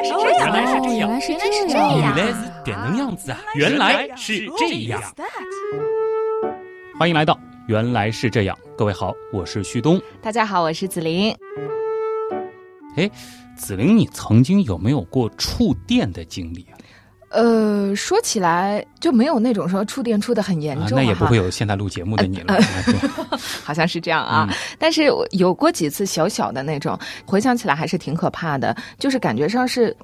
[0.00, 3.38] 来是这样，原来是这样，原来是这样原来是这样子啊！
[3.54, 5.02] 原来是这样。
[6.98, 7.34] 欢迎来到
[7.66, 10.00] 《原来是这样》，各位好，我是旭东。
[10.22, 11.36] 大家好，我是子琳。
[12.96, 13.10] 哎，
[13.56, 16.79] 子琳，你曾经有没有过触电的经历啊？
[17.30, 22.54] 呃，说起来就没有那种说触电触的很严重、啊，那也不会有现在录节目的你了。
[22.54, 29.96] 呃、 好像是这样啊，嗯、但是有过几次小小的那种，回想起来还是挺可怕的，就是感觉上是。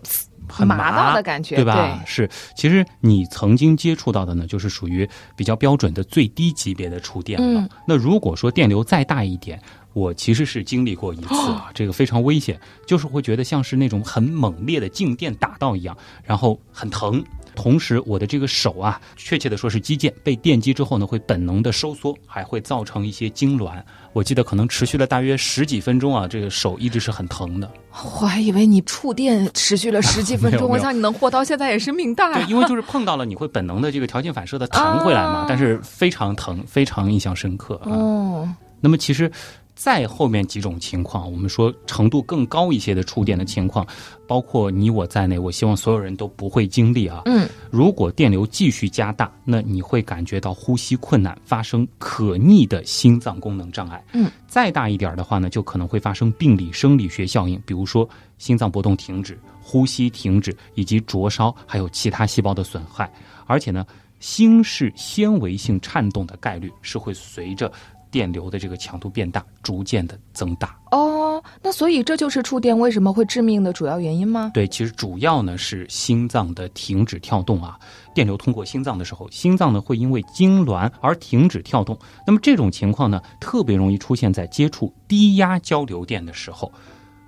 [0.48, 1.74] 很麻到的感觉，对吧？
[1.74, 5.04] 对是，其实你曾经接触到的呢，就是属于
[5.34, 7.62] 比较标准的最低级别的触电了。
[7.62, 9.60] 嗯、那如果说电流再大一点，
[9.96, 17.24] 我其实是经历过一次啊，这个非常危险，就是会觉得像是那种很猛烈的静电打到一样，然后很疼。
[17.54, 23.82] 同时，我的这个手啊，确切的说是肌腱被电击之后呢，会本能的收缩，还会造成一些痉挛。
[24.12, 27.72] 我记得可能持续了大约十几分钟啊，这个手一直是很疼的。
[28.20, 32.34] 我还以为你触电持续了 十几分钟，我想你能活到现在也是命大。
[32.34, 37.88] 对，因为就是碰到了，你会本能的这个条件反射的弹回来嘛，啊、但是非常疼，非常印象深刻啊。
[37.88, 39.32] 哦，那么其实。
[39.76, 43.86] 再后面几种情况，我们说程度更高一些的触电的情况，
[44.26, 47.22] 包括你我在内，我希望所有人都不会经历啊。
[47.26, 54.02] 嗯，如果电流继续加大，那你会感觉到呼吸困难，发生可逆的心脏功能障碍。
[54.14, 63.12] 嗯，再大一点的话呢，就可能会发生病理生理学效应，比如说心脏搏动停止、呼吸停止，以及灼烧，还有其他细胞的损害。
[63.44, 63.86] 而且呢，
[64.20, 67.70] 心室纤维性颤动的概率是会随着。
[68.10, 70.78] 电流的这个强度变大，逐渐的增大。
[70.90, 74.50] 哦，那所以这就是触电为什么会致命的主要原因吗？
[74.54, 77.78] 对，其实主要呢是心脏的停止跳动啊。
[78.14, 81.98] 电流通过心脏的时候，心脏呢会因为痉挛而停止跳动。
[82.26, 86.72] 那么这种情况呢，特别容易出现在接触低压交流电的时候。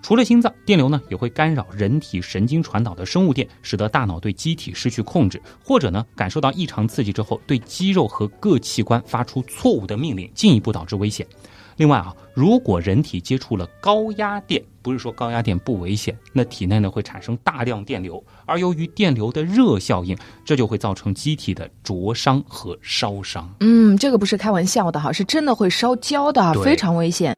[0.00, 11.26] 除了心脏，电流呢也会干扰人体神经传导的生物电，使得大脑对机体失去控制，或者呢感受到异常刺激之后，对肌肉和各器官发出错误的命令，进一步导致危险。
[11.76, 23.48] 另外啊，如果人体接触了高压电，不是说高压电不危险，那体内呢会产生大量电流，而由于电流的热效应，这就会造成机体的灼伤和烧伤。
[23.60, 27.36] 嗯，这个不是开玩笑的哈，是真的会烧焦的，非常危险。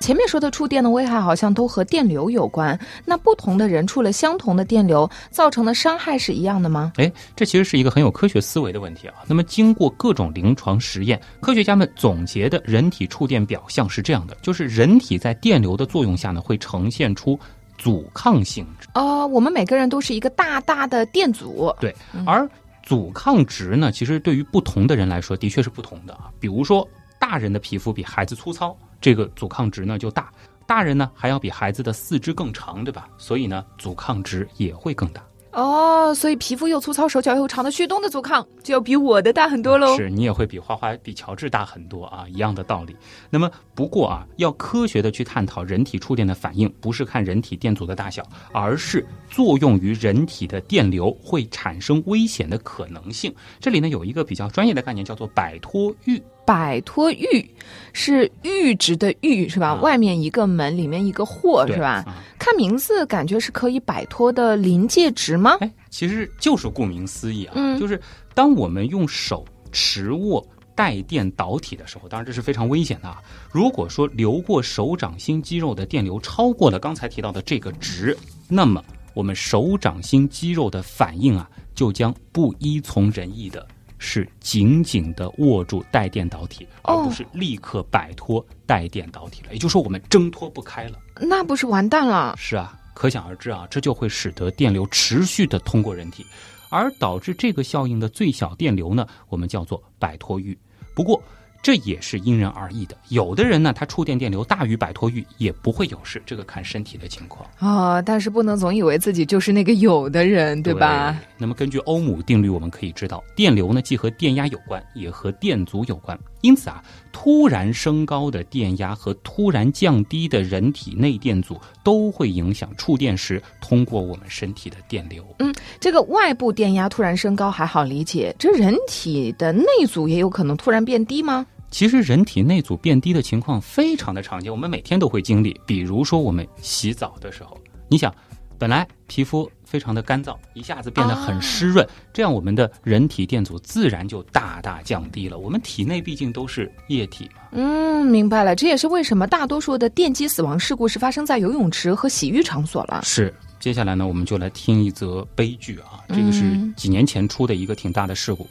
[0.00, 6.90] 前面说的触电的危害好像都和电流有关，那不同的人触了相同的电流，造成的伤害是一样的吗？
[6.96, 9.16] 哎，这其实是一个很有科学思维的问题啊。
[9.26, 17.38] 那么经过各种临床实验，科学家们总结的人体触电表象是这样的：就是人体在电流的作用下呢，会呈现出
[17.76, 18.88] 阻抗性质。
[18.94, 21.70] 哦，我们每个人都是一个大大的电阻。
[21.78, 21.94] 对，
[22.24, 22.48] 而
[22.82, 26.30] 阻抗值呢，其实对于不同的人来说，的确是不同的啊。
[26.40, 26.88] 比如说，
[27.18, 28.74] 大人的皮肤比孩子粗糙。
[29.00, 30.30] 这个阻抗值呢就大，
[30.66, 33.08] 大人呢还要比孩子的四肢更长，对吧？
[33.18, 35.24] 所以呢阻抗值也会更大。
[35.52, 39.96] 哦，所以皮肤又粗糙、手脚又长的旭东的阻抗就要比我的大很多喽。
[39.96, 42.94] 是你也会比花花、比乔治大很多啊，一样的道理。
[43.28, 48.22] 那么不过啊，要科学的去探讨人体触电的反应，不是看人体电阻的大小，
[48.52, 53.34] 而是作用于人体的电流会产生危险的可能性。
[53.58, 56.22] 这里呢有一个比较专业的概念，叫做摆脱域。
[56.50, 57.46] 摆脱阈
[57.92, 59.68] 是阈值的阈是吧？
[59.68, 62.02] 啊、外面一个门，里面一个货是吧？
[62.04, 65.56] 啊、看名字感觉是可以摆脱的临界值吗？
[65.60, 68.00] 哎，其实就是顾名思义啊，嗯、就是
[68.34, 70.44] 当我们用手持握
[70.74, 73.22] 带电导体的时候，当然这是非常危险的啊。
[73.52, 78.16] 如果说流过手掌心肌肉的电流超过了刚才提到的这个值，
[78.48, 78.82] 那么
[79.14, 83.64] 我们手掌心肌肉的反应啊，就将不依从人意的。
[84.00, 89.50] 是紧紧的握住带电导体，而不是立刻摆脱带电导体了。
[89.50, 92.34] 哦、也就是说，我们挣脱不开了，那不是完蛋了？
[92.38, 96.24] 是啊，可想而知啊，这就会使得电流持续的通过人体，
[96.70, 100.58] 而导致这个效应的最小电流呢，我们叫做摆脱域。
[100.94, 101.22] 不过，
[101.62, 108.02] 这也是因人而异的，有的人呢，他触电电流大于摆脱域也不会有事，这个看身体的情况哦。
[108.04, 111.12] 但是不能总以为自己就是那个有的人，对吧？
[111.12, 116.18] 对那么根据欧姆定律，我们可以知道，电流呢既和电压有关，也和电阻有关。
[116.40, 125.24] 因此啊，突然升高的电压和突然降低的人体内电阻都会影响触电时通过我们身体的电流。
[125.38, 131.46] 嗯，这个外部电压突然升高还好理解，这人体的内阻也有可能突然变低吗？
[131.70, 135.58] 其实人体内阻变低的情况非常的常见，我们每天都会经历。
[135.64, 137.56] 比如说我们洗澡的时候，
[137.88, 138.12] 你想，
[138.58, 145.38] 本来皮肤非常的干燥，一下子变得很湿润，这样我们的人体电阻自然就大大降低了。
[145.38, 147.42] 我们体内毕竟都是液体嘛。
[147.52, 153.00] 嗯，明白了，这也是为什么大多数的电击死亡事故是发生在游泳池和洗浴场所了。
[153.04, 156.42] 是，接下来呢，我们就来听一则悲剧啊，这个是
[156.76, 158.48] 几年前出的一个挺大的事故。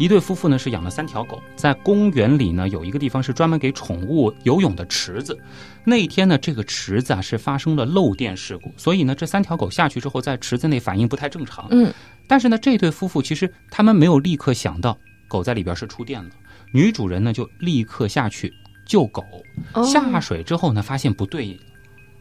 [0.00, 5.38] 一对夫妇呢是养了三条狗，在公园里呢有一个地方是专门给宠物游泳的池子。
[5.84, 11.66] 那一天呢，这个池子啊是发生了漏电事故，所以呢这三条狗下去之后，在池子内反应不太正常。
[11.70, 11.92] 嗯，
[12.26, 14.96] 但是呢这对夫妇其实他们没有立刻想到
[15.28, 16.30] 狗在里边是触电了，
[16.72, 18.50] 女主人呢就立刻下去
[18.86, 19.22] 救狗。
[19.84, 21.60] 下水之后呢，发现不对，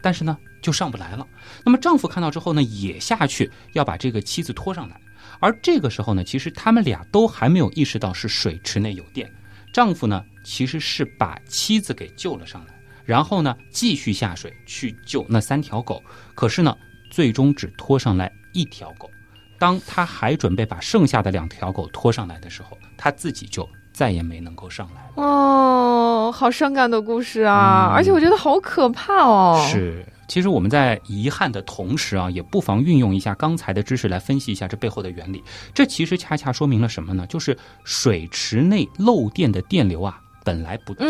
[0.02, 1.26] 但是呢就上不来了。
[1.64, 5.00] 那么丈夫看到之后呢，也下去要把这个妻子拖上来。
[5.40, 9.30] 而这个时候呢，其实他们俩都还没有意识到是水池内有电。
[9.72, 12.74] 丈夫呢，其实是把妻子给救了上来，
[13.06, 16.04] 然后呢，继续下水去救那三条狗。
[16.36, 16.76] 可是呢，
[17.12, 19.10] 最终只拖上来一条狗。
[19.60, 25.24] 当他还准备把剩下的两条狗拖上来的时候，他自己就再也没能够上来。
[25.24, 27.92] 哦，好伤感的故事啊！
[27.94, 29.66] 而且我觉得好可怕哦。
[29.72, 30.06] 是。
[30.30, 35.44] 其实我们在遗憾的同时啊，也不妨运用一下刚才的知识来分析一下这背后的原理。
[35.74, 37.26] 这其实恰恰说明了什么呢？
[37.26, 41.08] 就是水池内漏电的电流啊，本来不大，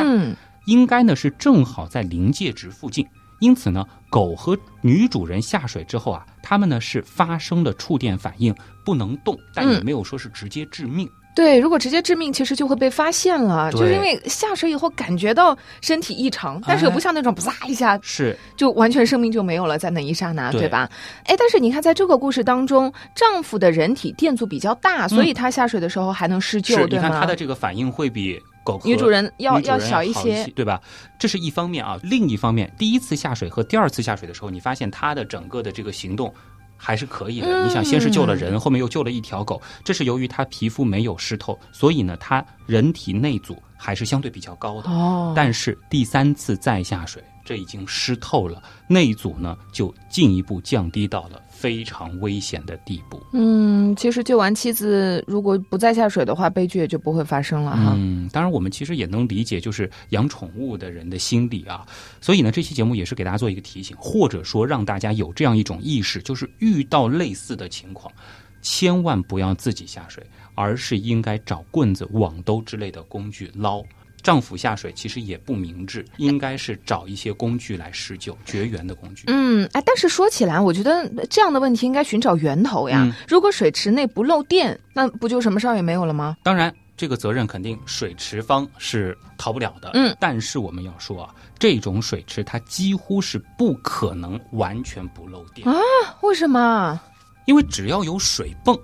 [0.66, 3.06] 应该呢是正好在临界值附近。
[3.42, 8.56] 因此呢，狗和女主人下水之后啊，他们呢是发生了触电反应，
[8.86, 11.10] 不能动，但也没有说是直接致命。
[11.40, 13.72] 对，如果直接致命，其实就会被发现了。
[13.72, 20.90] 就是因为下水以后感觉到身体异常，但是又不像那种啪一下是就完全生命就没有了，在那一刹那，对吧？
[21.24, 27.08] 哎，但是你看，在这个故事当中，丈夫的人体电阻比较大，所以他下水的时候还能施救，对吗？
[27.08, 30.82] 你看他的这个反应会比狗女主人要要小一些，对吧？
[31.18, 31.98] 这是一方面啊。
[32.04, 36.34] 另一方面，第一次下水和第二次下水的时候，你发现他的整个的这个行动。
[36.82, 37.66] 还是可以的。
[37.66, 44.90] 你想，先是救了人，后面又救了一条狗，这是由于它皮肤没有湿透，所以呢，它人体内阻还是相对比较高的。
[44.90, 47.22] 哦，但是第三次再下水。
[47.50, 53.20] 这已经湿透了，那一组呢就进一步降低到了非常危险的地步。
[53.34, 57.96] 嗯，其实救完妻子，如果不再下水的话，悲剧也就不会发生了哈。
[57.98, 61.84] 嗯，当然我们其实也能理解，就是养宠物的人的心理啊。
[62.22, 68.14] 所以呢，这期节目也是给大家做一个提醒，或者说让大家有这样一种意识，就是遇到类似的情况，
[68.62, 70.24] 千万不要自己下水，
[70.54, 73.84] 而是应该找棍子、网兜之类的工具捞。
[74.22, 79.24] 丈夫下水其实也不明智，应该是找一些工具来施救、绝缘的工具。
[79.28, 83.10] 嗯，哎，但是说起来，我觉得这样的问题应该寻找源头呀。
[83.28, 86.38] 如果水池内不漏电，那不就什么事儿也没有了吗？
[86.44, 89.92] 当然，这个责任肯定水池方是逃不了的。
[89.94, 95.80] 嗯，但是我们要说啊，这种水池它几乎是不可能完全不漏电啊。
[96.22, 97.00] 为什么？
[97.46, 98.78] 因为只要有水泵，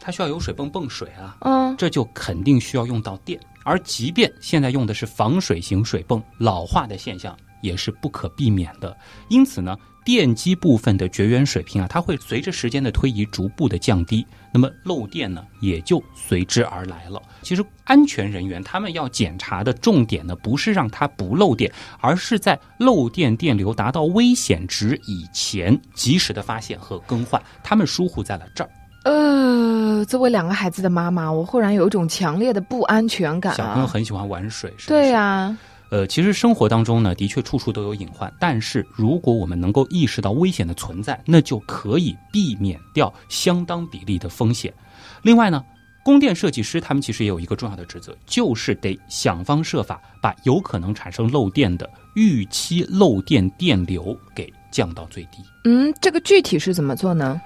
[0.00, 1.36] 它需要有水泵泵水啊。
[1.40, 3.38] 嗯，这就肯定需要用到电。
[3.66, 8.96] 而即便现在用的是防水型水泵，老化的现象也是不可避免的。
[9.28, 17.20] 因此呢，电机部分的绝缘水平啊，它会随着时间的推移逐步的降低，那么漏电呢也就随之而来了。
[17.42, 21.68] 其实安全人员他们要检查的重点呢，不是让它不漏电，
[22.00, 27.42] 而是在漏电电流达到危险值以前及时的发现和更换。
[27.64, 28.70] 他们疏忽在了这儿。
[29.06, 33.54] 呃，作为两个孩子的妈妈，我忽然有一种强烈的不安全感。
[33.54, 35.56] 小朋友很喜欢玩水，是对呀。
[35.92, 44.74] 呃，其实生活当中呢，的确处处都有隐患，但是如果我们能够意识到危险的存在，那就可以避免掉相当比例的风险。
[45.22, 45.62] 另外呢，
[46.04, 55.38] 供电设计师他们其实也有一个重要的职责，就是得想方设法把有可能产生漏电的预期漏电电流给降到最低。
[55.62, 57.40] 嗯，这个具体是怎么做呢？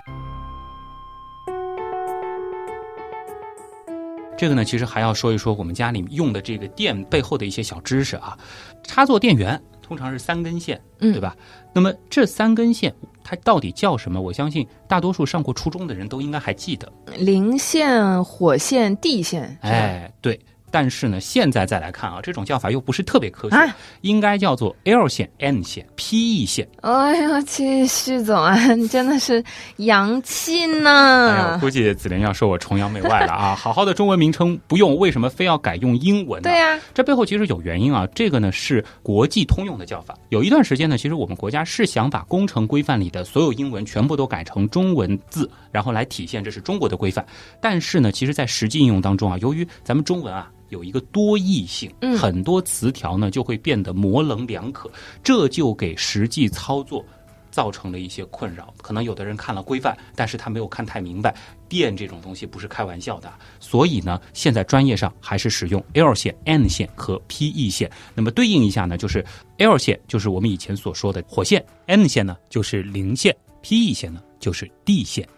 [4.40, 8.38] 这个呢，其实还要说一说我们家里用的这个电背后的一些小知识啊。
[8.82, 11.36] 插座电源通常是三根线，对吧？
[11.74, 12.90] 那么这三根线
[13.22, 14.18] 它到底叫什么？
[14.18, 19.58] 我相信大多数上过初中的人都应该还记得：零线、火线、地线。
[19.60, 20.40] 哎，对。
[20.70, 23.56] 但是呢，现在再来看啊，这种叫法又不是特别科学，
[24.02, 26.68] 应该叫做 L 线、N 线、PE 线。
[26.82, 29.42] 哎呀，去徐总啊，你真的是
[29.76, 31.30] 洋气呢！
[31.30, 33.54] 哎呦，估计子莲要说我崇洋媚外了啊！
[33.58, 36.42] 好好的中文名称不用，为什么非要改用英文？
[36.42, 38.06] 对呀，这背后其实有原因啊。
[38.14, 40.14] 这个呢是国际通用的叫法。
[40.28, 47.24] 有一段时间呢，其实我们国家是想把工程规范里的所有英文全部都改成中文字，然后来体现这是中国的规范。
[47.60, 50.50] 但是呢，其实在实际应用当中啊，由于咱们中文啊。
[50.70, 54.90] 有一个多义性，很多词条呢就会变得模棱两可，
[55.22, 57.04] 这就给实际操作
[57.50, 58.72] 造成了一些困扰。
[58.80, 61.34] 可能有的人看了规范，但是他没有看太明白，
[61.68, 63.32] 电这种东西不是开玩笑的。
[63.58, 67.90] 所以呢，现在专业上还是使用 L 线、N 线和 PE 线。
[68.14, 69.24] 那么对应一下呢，就是
[69.58, 75.28] L 线就是我们以前所说的火线，N 线呢就是零线，PE 线呢就是 D 线。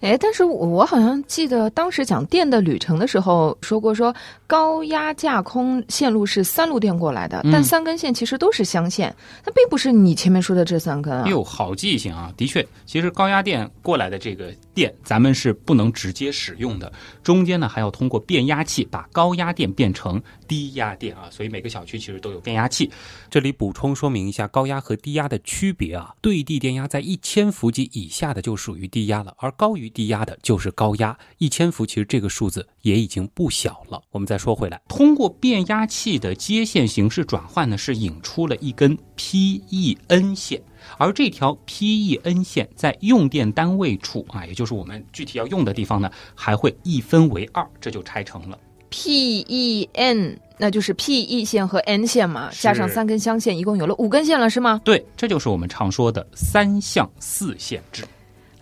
[0.00, 4.14] 哎，但是我好像记得当时讲电的旅程的时候说过，说
[4.46, 11.28] 高压架空线路是三路电过来的，但三根线其实都是相线，它并不是你前面说的这三根啊。
[11.28, 12.32] 哟，好记性啊！
[12.36, 21.24] 的确，其实高压电过来的这个电，咱们是不能直接使用的，中间呢还要通过变压器把高压电变成低压电啊。
[21.30, 22.90] 所以每个小区其实都有变压器。
[23.30, 34.02] 这里补充说明一下高压和低压的区别啊，对地电压在一千伏级以下的就属于低压了，而高于低压的就是高压，一千伏其实这个数字也已经不小了。
[34.10, 40.62] 我们再说回来，通过变压器的接线形式转换呢，是引出了一根 PEN 线，
[40.98, 48.58] 而这条 PEN 线在用电单位处啊，也就是我们具体要用的地方呢，还会一分为二，这就拆成了
[48.90, 54.80] PEN，那就是 PE 线和 N 线嘛，加上三根相线，一共有了五根线了，是吗？
[54.84, 58.04] 对，这就是我们常说的三相四线制。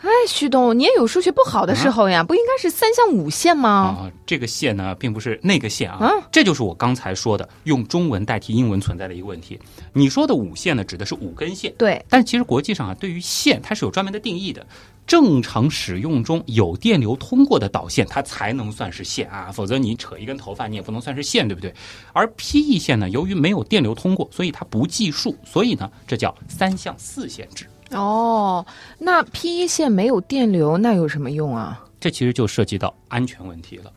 [0.04, 3.70] 哎，徐东，你也有数学不好的时候呀，不应该是三项五线吗？
[3.70, 9.58] 啊，这个线呢，并不是那个线啊，这就是我刚才说的用中文代替英文存在的一个问题。
[9.94, 12.04] 你说的五线呢，指的是五根线，对。
[12.11, 14.66] 但其实国际上啊，对于线它是有专门的定义的。
[15.06, 21.75] 正常使用中有电流通过的导线，它才能算是线啊，否则你扯一根头发，你也不能算是线，对不对？
[22.14, 27.66] 而 PE 线呢，由于没有电流通过，所以它不计数，所以呢，这叫三项四线制。
[27.94, 28.64] 哦，
[28.98, 31.80] 那 PE 线没有电流，那有什么用啊？
[32.00, 33.92] 这其实就涉及到安全问题了。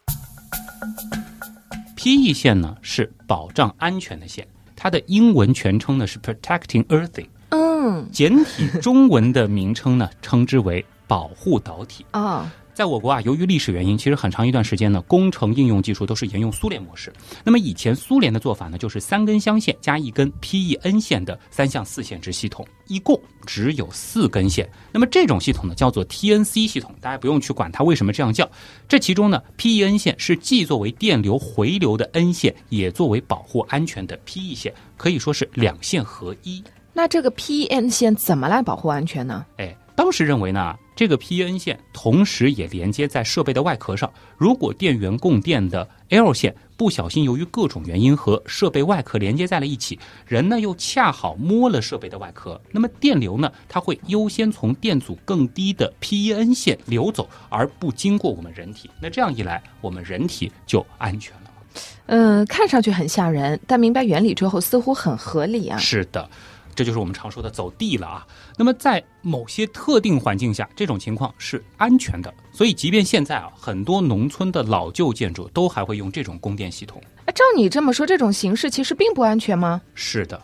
[1.95, 12.49] PE 线呢是保障安全的线，它的英文全称呢是 Protecting Earthing，嗯，简体中文的名称呢称之为保护导体 啊。
[12.77, 17.11] 在我国啊，由于历史原因，其实很长一段时间呢，工程应用技术都是沿用苏联模式。
[17.43, 24.69] 那么以前苏联的做法呢，就是三根相线加一根 PEN 线的三项四线制系统，一共只有四根线。
[24.91, 28.47] 那么这种系统呢，叫做 TNC 系统，大家不用去管它为什么这样叫。
[28.87, 36.63] 这其中呢，PEN 线是既作为电流回流的 N 线，也作为保护安全的 PE 线，可以说是两线合一。
[36.93, 39.43] 那这个 PEN 线怎么来保护安全呢？
[39.57, 39.75] 哎。
[39.97, 44.11] 当时认为呢，这个 PEN 线同时也连接在设备的外壳上。
[44.35, 58.89] 如果电源供电的 L 线不小心由于各种原因和设备外壳连接在了一起，人呢又恰好摸了设备的外壳，那么电流呢，它会优先从电阻更低的 PEN 线流走，而不经过我们人体。
[58.99, 61.41] 那这样一来，我们人体就安全了。
[62.07, 65.77] 嗯，看上去很吓人，但明白原理之后，似乎很合理啊。
[65.77, 66.27] 是的。
[66.77, 68.27] 这就是我们常说的走地了啊。
[68.55, 72.31] 那么在某些特定环境下，这种情况是安全的。
[72.53, 77.01] 所以，即便现在啊，很多农村的老旧建筑都还会用这种供电系统。
[77.33, 79.81] 照你这么说，这种形式其实并不安全吗？
[79.95, 80.39] 是的。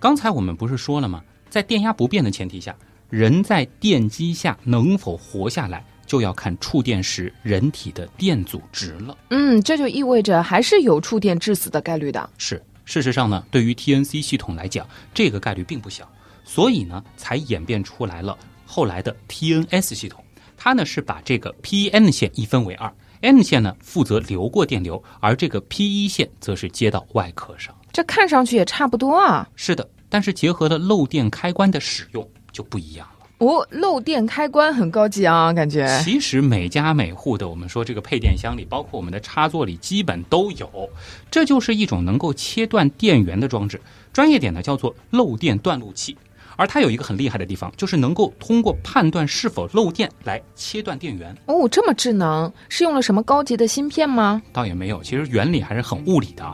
[0.00, 1.22] 刚才我们不是说了吗？
[1.50, 2.74] 在电压不变的前提下，
[3.10, 9.16] 人在电击下能否活下来，就要看触电时人体的电阻值了。
[9.28, 12.30] 嗯，这就意味着还是有触电致死的概率的。
[12.38, 12.62] 是。
[12.84, 16.10] 事实上呢，对于 TNC 系统来讲，这个概率并不小，
[16.44, 20.22] 所以呢，才演变出来了后来的 TNS 系统。
[20.56, 27.74] 它呢是把这个 PN 线一分为二，N 线呢负责流过电流，而这个 P 一线则是接到外壳上。
[27.92, 29.48] 这看上去也差不多啊。
[29.56, 33.06] 是的，但是结合了漏电开关的使用就不一样。
[33.38, 35.86] 哦，漏电开关很高级啊，感觉。
[36.02, 40.88] 其实每家每户的，我们说这个配电箱里，包括我们的插座里，基本都有。
[41.30, 43.80] 这就是一种能够切断电源的装置，
[44.12, 46.16] 专业点呢叫做漏电断路器。
[46.56, 51.36] 而它有一个很厉害的地方，就是能够通过判断是否漏电来切断电源。
[51.46, 54.40] 哦，这么智能，是用了什么高级的芯片吗？
[54.52, 56.44] 倒也没有，其实原理还是很物理的。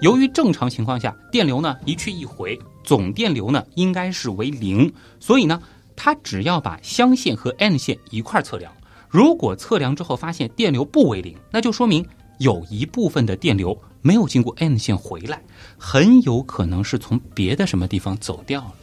[0.00, 5.60] 由于正常情况下电流呢一去一回，总电流呢应该是为零，所以呢，
[5.96, 8.72] 它只要把相线和 N 线一块测量，
[9.08, 12.06] 如果测量之后发现电流不为零，那就说明
[12.38, 15.42] 有一部分的电流没有经过 N 线回来，
[15.76, 18.74] 很有可能是从别的什么地方走掉了。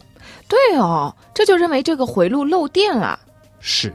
[0.48, 3.18] 对哦，这就认为这个回路漏电了。
[3.60, 3.94] 是。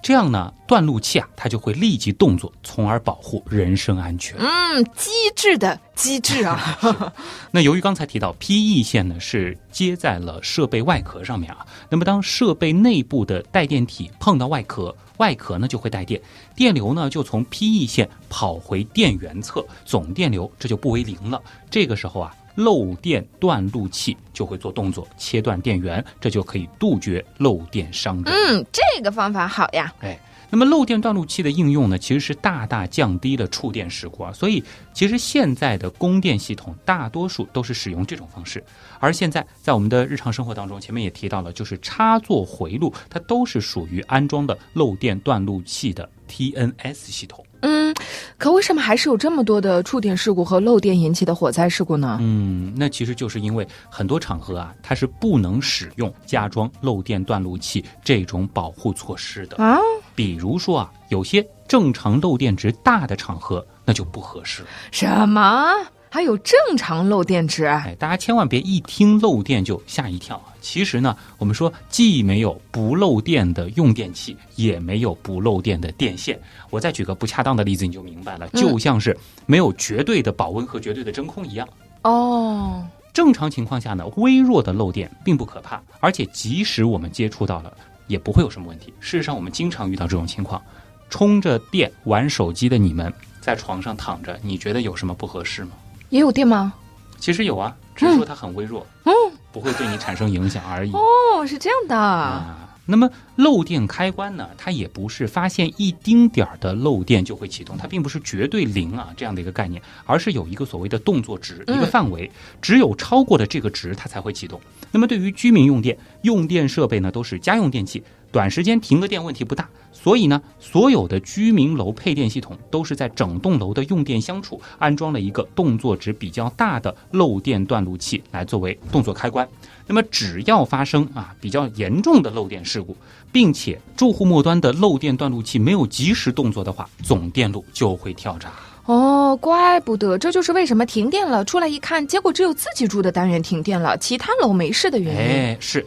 [0.00, 4.36] 这样呢，断路器啊，它就会立即动作，从而保护人身安全。
[4.38, 7.12] 嗯，机智的机智啊。
[7.50, 16.20] 那由于刚才提到 PE 线呢是接在了设备外壳上面啊，那么当设备内部的带电体碰到外壳，外壳呢就会带电，
[16.54, 21.42] 电流呢就从 PE 线跑回电源侧，总电流这就不为零了。
[21.70, 22.34] 这个时候啊。
[22.58, 28.34] 漏电断路器就会做动作，切断电源，这就可以杜绝漏电伤人。
[28.34, 29.94] 嗯，这个方法好呀。
[30.00, 30.18] 哎。
[30.50, 34.32] 那么漏电断路器的应用呢，其实是大大降低了触电事故啊。
[34.32, 38.64] 所以，其实现在的供电系统大多数都是使用这种方式。
[38.98, 47.44] 而现在在我们的日常生活当中，前面也提到了，就是插座回路，它都是属于安装的漏电断路器的 TNS 系统。
[47.60, 47.94] 嗯，
[48.36, 52.18] 可为什么还是有这么多的触电事故和漏电引起的火灾事故呢？
[52.20, 59.78] 嗯，那其实就是因为很多场合啊，它是不能使用加装漏电断路器这种保护措施的啊。
[60.14, 64.62] 比如说啊，有些正常漏电值大的场合，那就不合适。
[64.90, 65.72] 什么？
[66.10, 67.66] 还有正常漏电池？
[67.66, 70.54] 哎，大家千万别一听漏电就吓一跳啊！
[70.60, 76.38] 其实呢，我们说既没有不漏电的用电器，也没有不漏电的电线。
[76.70, 78.48] 我再举个不恰当的例子，你就明白了。
[78.50, 81.68] 就像是没有绝对的保温和绝对的真空一样。
[82.02, 87.72] 哦，正常情况下呢，微弱的漏电并不可怕，而且即使我们接触到了，
[88.06, 88.92] 也不会有什么问题。
[88.98, 90.62] 事实上，我们经常遇到这种情况：
[91.10, 95.72] 充着电玩手机的你们，在床上躺着，你觉得有什么不合适吗？
[96.10, 96.72] 也有电吗？
[97.18, 99.12] 其实有啊，只是说它很微弱，嗯，
[99.52, 100.92] 不会对你产生影响而已。
[100.92, 102.64] 哦，是这样的啊。
[102.90, 104.48] 那么漏电开关呢？
[104.56, 112.30] 它也不是发现一丁点儿的漏电就会启动，它并不是绝对零啊这样的一个概念，而是有一个所谓的动作值，一个范围，
[112.62, 114.58] 只有超过了这个值，它才会启动。
[114.90, 118.02] 那么对于居民用电，用电设备呢都是家用电器。
[118.30, 119.68] 短时间停个电问题不大，
[120.00, 129.46] 所以呢，所有的居民楼配电系统都是在整栋楼的用电箱处安装了一个动作值比较大的漏电断路器来作为动作开关。
[129.86, 132.96] 那么只要发生啊比较严重的漏电事故，
[133.32, 138.50] 并且住户末端的漏电断路器没有及时动作的话，总电路就会跳闸。
[138.84, 145.20] 哦，怪不得，这就是为什么停电了，出来一看，结果只有自己住的单元停电了，其他楼没事的原因。
[145.20, 145.86] 哎，是。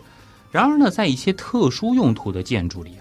[0.52, 2.92] 然而呢，在一些特殊用途的建筑里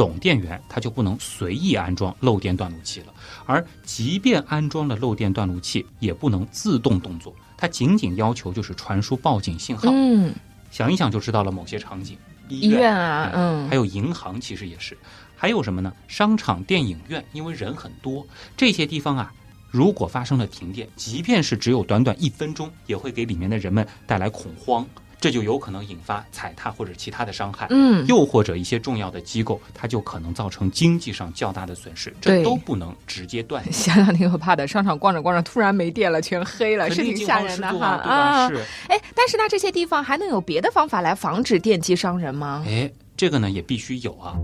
[0.00, 3.12] 总电源它就不能随意安装漏电断路器了。
[3.44, 9.90] 而即便安装了漏电断路器，也不能自动动作，它仅仅要求就是传输报警信号。
[9.92, 10.32] 嗯，
[10.70, 11.52] 想一想就知道了。
[11.52, 12.16] 某些场景，
[12.48, 14.96] 医院啊，嗯，还有银行，其实也是。
[15.36, 15.92] 还有什么呢？
[16.08, 19.30] 商场、电影院，因为人很多，这些地方啊，
[19.70, 24.86] 如果发生了停电，即便是只有短短一分钟，也会给里面的人们带来恐慌。
[25.20, 33.62] 这就有可能引发踩踏或者其他的伤害，嗯，又或者一些重要的机构，它就可能造成经济上较大的损失，这都不能直接断。
[33.70, 38.48] 想想挺可怕的，商场逛着逛着突然没电了，全黑了，是挺吓人的哈啊！
[38.48, 38.56] 是，
[38.88, 42.64] 哎，但是呢，这些地方还能有别的方法来防止电击伤人吗？
[42.66, 44.34] 哎，这个呢也必须有啊。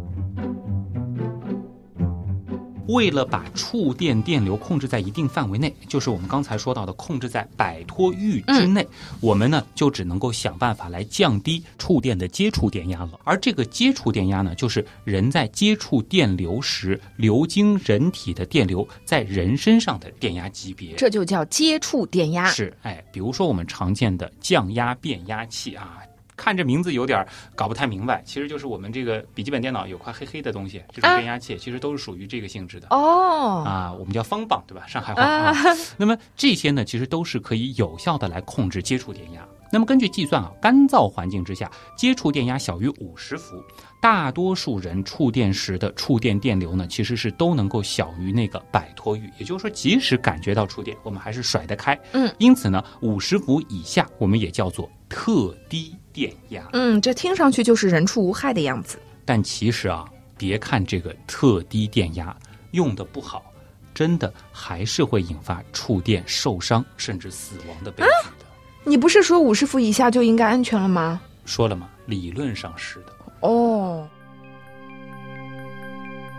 [2.89, 8.87] 为了把触电电流控制在一定范围内，就是我们刚才说到的控制在摆脱域之内，
[9.21, 13.19] 我们呢就只能够想办法来降低触电的接触电压了。
[13.25, 22.47] 而这个接触电压呢，就是人在接触电流时流经人体的电流在人身上的电压级别，这就叫接触电压。
[22.47, 25.99] 是，哎，比如说我们常见的降压变压器啊。
[26.37, 33.63] 看这名字有点搞不太明白，其实就是我们这个笔记本电脑有块黑黑的东西，这种变压器其实都是属于这个性质的哦。
[33.67, 34.85] 啊，我们叫方棒，对吧？
[34.89, 35.55] 上海话啊。
[35.97, 39.47] 那么这些呢，其实都是可以有效的来控制接触电压。
[39.73, 43.61] 那么根据计算啊，干燥环境之下，接触电压小于五十伏，
[44.01, 49.29] 大多数人触电时的触电电流呢，其实是都能够小于那个摆脱域。
[49.39, 51.99] 也就是说，即使感觉到触电，我们还是甩得开。
[52.13, 52.33] 嗯。
[52.39, 55.97] 因此呢，五十伏以下，我们也叫做特低。
[56.17, 58.99] 电压，嗯，这听上去就是人畜无害的样子。
[59.27, 60.07] 但其实啊，
[60.39, 62.35] 别看这个特低电压
[62.71, 63.53] 用的不好，
[63.93, 68.47] 真的还是会引发触电受伤甚至死亡的悲剧的。
[68.85, 71.21] 你不是说五十伏以下就应该安全了吗？
[71.45, 71.87] 说了吗？
[72.07, 73.13] 理论上是的。
[73.41, 74.09] 哦。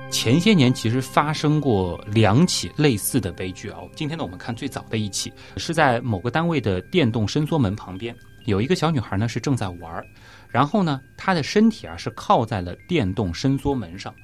[0.10, 3.78] 前些年其实发生过两起类似的悲剧啊。
[3.96, 8.16] 今天呢，我们看最早的一起，是在某个单位的电动伸缩门旁边。
[8.48, 10.02] 有一个小女孩呢，是正在玩
[10.48, 14.16] 然后呢，她的身体啊是靠在了电动伸缩门上，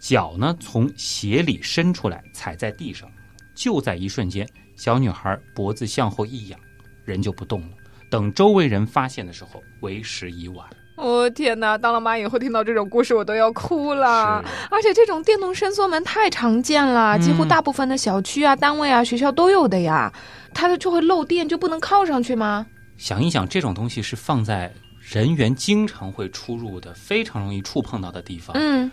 [0.00, 3.08] 脚呢从鞋里伸出来踩在地上，
[3.54, 6.58] 就在一瞬间，小女孩脖子向后一仰，
[7.04, 7.68] 人就不动了。
[8.10, 10.66] 等周围人发现的时候，为时已晚。
[10.96, 11.78] 我天哪！
[11.78, 14.44] 当了妈以后听到这种故事，我都要哭了。
[14.68, 20.12] 而且这种电动伸缩门太常见了，几乎大部分的小区啊、单位啊、学校都有的呀。
[20.52, 22.66] 它的就会漏电，就不能靠上去吗？
[22.98, 28.54] 想一想，这种东西是放在人员经常会出入的、非常容易触碰到的地方。
[28.58, 28.90] 嗯，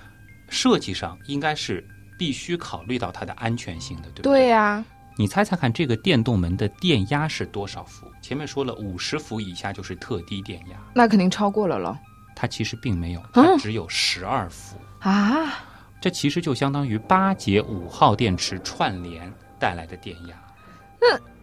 [0.48, 1.86] 设计上应该是
[2.18, 4.32] 必须考虑到它的安全性的，对不对？
[4.32, 4.86] 对呀。
[5.18, 8.06] 你猜猜看，这个电动门的电压是多少伏？
[8.22, 11.98] 前面说了，五十伏以下就是特低电压，那肯定超过了喽
[12.36, 14.78] 它其实并没有，它只有十二伏。
[15.00, 15.64] 啊！
[16.02, 20.36] 这其实就相当于八节五号电池串联带来的电压。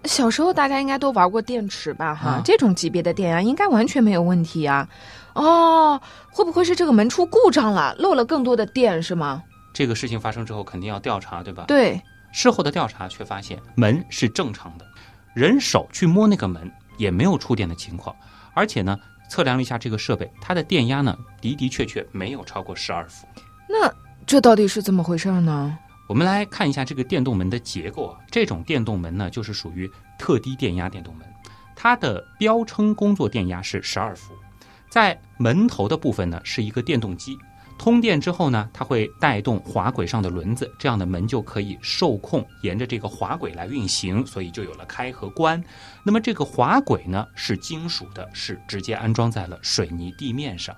[0.05, 2.15] 小时候大家应该都玩过电池吧？
[2.15, 4.89] 哈，啊这种级别的电压应该完全没有问题啊。
[5.35, 9.43] 哦，会不会是这个门出故障了，漏了更多的电是吗？
[9.73, 11.65] 这个事情发生之后，肯定要调查，对吧？。
[11.67, 14.85] 对，事后的调查却发现门是正常的，
[15.35, 18.15] 人手去摸那个门也没有触电的情况，
[18.53, 18.99] 而且呢，
[19.31, 23.27] 测量了一下这个设备，它的电压呢的的确确没有超过十二伏。
[23.67, 23.91] 那
[24.27, 25.79] 这到底是怎么回事呢？
[26.13, 31.27] 我们来看一下这个电动门的结构啊，这种电动门呢就是属于特低电压电动门，
[31.75, 34.35] 它的标称工作电压是十二伏，
[34.91, 37.39] 在门头的部分呢是一个电动机。
[37.79, 45.65] 通电之后呢，它会带动滑轨上的轮子，这样的门就可以受控沿着这个滑轨来运行，所以就有了开和关。
[46.05, 50.77] 那么这个滑轨呢是金属的，是直接安装在了水泥地面上。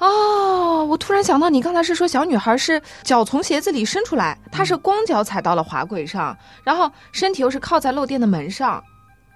[0.00, 8.82] 哦，我突然想到，你刚才是说小女孩是脚从鞋子里伸出来，她是光脚踩到了滑轨上，然后身体又是靠在漏电的门上，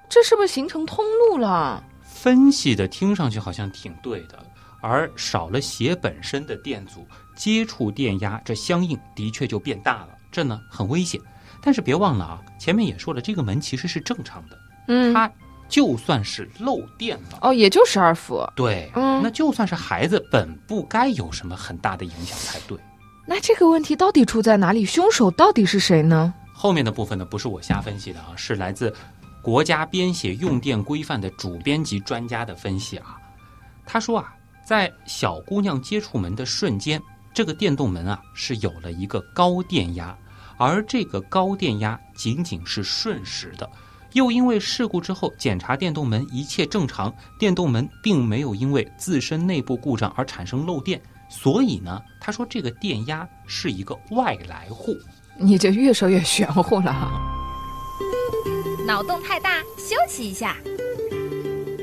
[0.09, 1.85] 这是不是形成通路了？
[2.03, 4.39] 分析的听上去好像挺对的，
[4.81, 11.21] 而少了鞋本身的电阻，接触电压这相应的确就变大了，这呢很危险。
[11.61, 15.31] 但是别忘了啊，前面也说了，这个门其实是正常的，嗯，它
[15.75, 18.49] 就算是漏电了，哦，也就十二伏。
[18.55, 22.79] 对，嗯那就算是孩子本不该有什么很大的影响才对。
[23.27, 24.85] 那这个问题到底出在哪里？
[24.85, 26.33] 凶手到底是谁呢？
[26.53, 28.95] 后面的部分呢，不是我瞎分析的啊，是来自
[29.43, 33.17] 国家编写用电规范的主编级专家的分析啊。
[33.85, 34.33] 他说啊，
[34.65, 37.03] 在小姑娘接触门的瞬间，
[37.35, 40.17] 这个电动门啊是有了一个高电压，
[40.57, 43.69] 而这个高电压仅仅是瞬时的。
[44.15, 54.97] 又因为事故之后检查电动门一切正常，电动门并没有因为自身内部故障而产生漏电，所以呢，他说这个电压是一个外来户。
[55.37, 57.21] 你这越说越玄乎了哈。
[58.87, 60.57] 脑洞太大，休息一下。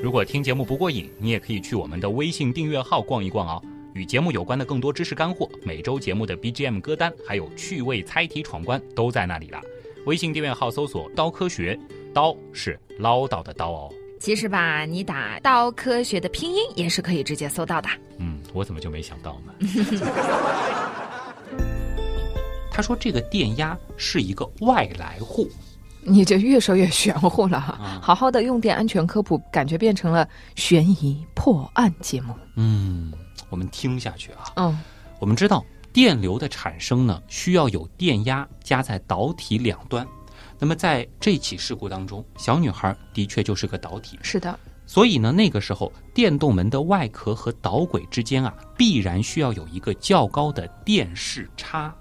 [0.01, 3.61] 如果听节目不过瘾，你也可以去我们的微信订阅号逛一逛哦。
[3.93, 9.59] 与节目有关的更多知识干货，每周节目的 BGM 歌单，还有趣味猜题闯关都在那里了。
[10.05, 11.77] 微信订阅号搜索“刀科学”，
[12.13, 13.93] 刀是唠叨的刀哦。
[14.19, 17.89] 其实吧，你打“刀科学”的拼音也是可以直接搜到的。
[18.19, 19.53] 嗯，我怎么就没想到呢？
[22.71, 25.49] 他说这个电压是一个外来户，
[26.03, 27.73] 你这越说越玄乎了哈。
[27.73, 32.33] 啊好好的用电安全科普，感觉变成了悬疑破案节目。
[32.55, 33.11] 嗯，
[33.49, 34.53] 我们听下去啊。
[34.55, 34.79] 嗯，
[35.19, 40.07] 我们知道电流的产生呢，需要有电压加在导体两端。
[40.61, 44.57] 那么在这起事故当中，小女孩的确就是个导体，是的。
[44.85, 51.91] 所以呢，那个时候电动门的外壳和导轨之间啊，必然需要有一个较高的电势差，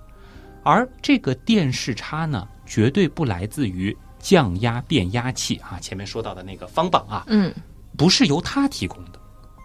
[0.62, 7.50] 而这个电势差呢，绝对不来自于降压变压器啊，前面说到的那个方榜啊，嗯，
[7.96, 9.18] 不是由它提供的。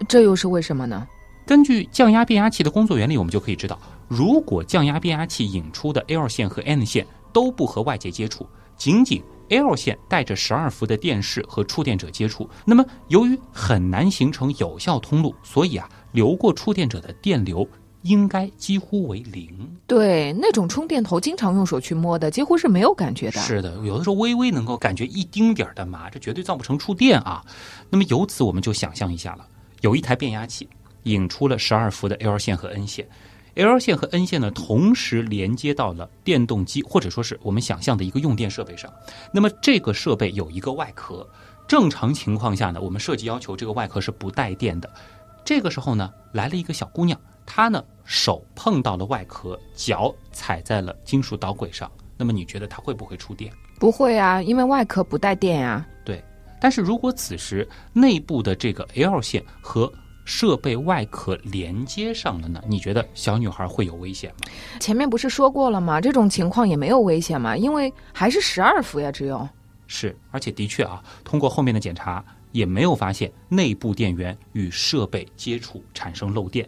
[0.08, 1.06] 这又是为什么呢？
[1.46, 3.78] 根据降压变压器的工作原理，我们就可以知道，
[4.08, 17.68] 如果降压变压器引出的 L 线和 N 线都不和外界接触，仅仅 L 线带着十二伏的电势和触电者接触，那么由于很难形成有效通路，所以啊，流过触电者的电流
[18.02, 19.50] 应该几乎为零。
[19.88, 23.40] 对，那种充电头经常用手去摸的，几乎是没有感觉的。
[23.42, 27.44] 是的，有的时候微微能够感觉一丁点儿的麻，这绝对造不成触电啊。
[27.90, 29.48] 那么由此我们就想象一下了，
[29.82, 30.68] 有一台变压器
[31.04, 33.08] 引出了十二伏的 L 线和 N 线
[33.56, 38.92] ，L 线和 N 线呢同时连接到了电动机或者说是我们想象的一个用电设备上。
[39.32, 41.28] 那么这个设备有一个外壳，
[41.68, 44.90] 正常情况下呢，我们设计要求这个外壳是不带电的。
[45.44, 51.92] 这个时候呢，来了一个小姑娘，她呢手碰到了外壳，脚踩在了金属导轨上。
[52.18, 53.52] 那么你觉得她会不会触电？
[53.80, 56.24] 不会啊，因为外壳不带电呀、对，
[56.62, 59.92] 但是如果此时内部的这个 L 线和
[60.26, 62.62] 设备外壳连接上了呢？
[62.68, 64.52] 你觉得小女孩会有危险吗？
[64.80, 66.02] 前面不是说过了吗？
[66.02, 69.48] 这种情况也没有危险嘛，因为还是十二伏呀，只有。
[69.88, 76.68] 是，而且的确啊，通过后面的检查也没有发现内部电源与设备接触产生漏电。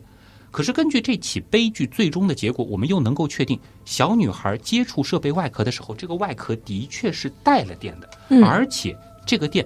[0.52, 9.66] 可是根据这起悲剧最终的结果，我们又能够确定，小女孩接触设备外壳的时候，这个外壳的确是带了电的，嗯而且这个电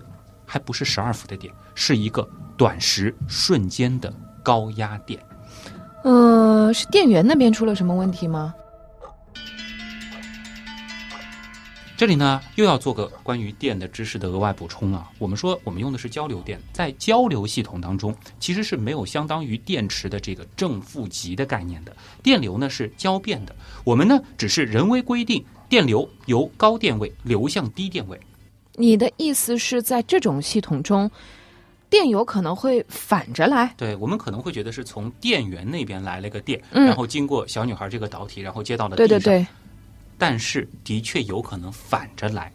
[0.52, 5.18] 还不是十二伏的电，是一个短时瞬间的高压电。
[6.04, 8.54] 呃，是电源那边出了什么问题吗？
[11.96, 15.10] 这里呢，又要做个关于电的知识的额外补充啊。
[15.20, 21.96] 我们说我们用的是交流电，在交流系统当中，其实是没有相当于电池的这个正负极的概念的。
[22.22, 28.20] 电流呢是交变的，我们呢只是人为规定电流由高电位流向低电位。
[28.76, 31.10] 你的意思是在这种系统中，
[31.90, 33.74] 电有可能会反着来？
[33.78, 39.08] 对我们可能会觉得是从电源那边来了个电，嗯然后经过小女孩这个导体，然后接到了地上。
[39.08, 39.48] 对对对，
[40.18, 42.52] 但是的确有可能反着来，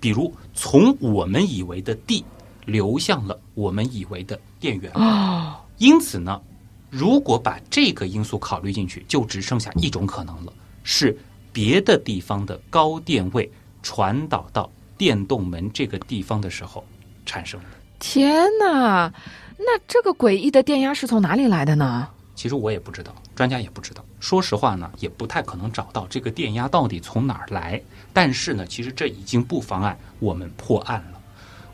[0.00, 2.24] 比如从我们以为的地
[2.64, 4.90] 流向了我们以为的电源。
[4.94, 6.40] 哦，因此呢，
[6.88, 10.52] 如果把这个因素考虑进去，就只剩下一种可能了，
[10.82, 11.16] 是
[11.52, 13.50] 别的地方的高电位
[13.82, 16.84] 传导到电动门这个地方的时候
[17.24, 17.66] 产生的。
[17.98, 19.12] 天哪！
[19.56, 22.08] 那这个诡异的电压是从哪里来的呢？
[22.34, 24.04] 其实我也不知道，专家也不知道。
[24.20, 27.80] 说实话呢，也不太可能找到这个电压到底从哪儿来。
[28.12, 31.20] 但是呢，其实这已经不妨碍我们破案了。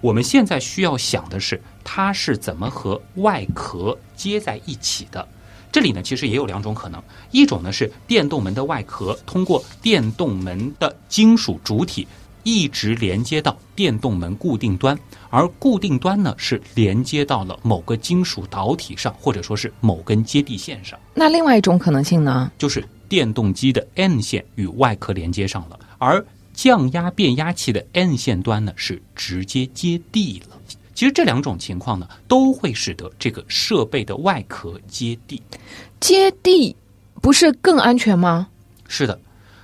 [0.01, 5.27] 我们现在需要想的是，它是怎么和外壳接在一起的。
[5.71, 12.07] 这里呢，其实也有两种可能，一种呢是电动门的外壳通过电动门的金属主体
[12.45, 14.97] 一直连接到电动门固定端，
[15.31, 22.53] 而固定端呢是连接到了某个金属导体上，或者说是某根接地线上，那另外一种可能性呢？
[22.57, 30.57] 就是电动机的 N 线与外壳连接上了，而降压变压器的 N 线端呢是直接接地了。
[30.95, 35.43] 其实这两种情况呢，都会使得这个设备的外壳接地。
[35.99, 36.77] 接地
[37.21, 38.47] 不是更安全吗？
[38.87, 39.19] 是的，